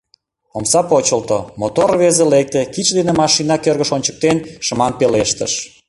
[0.57, 5.53] Омса почылто, мотор рвезе лекте, кидше дене машина кӧргыш ончыктен, шыман пелештыш: